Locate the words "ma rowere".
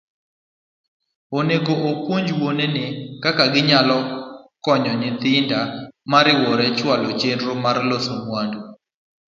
6.11-6.67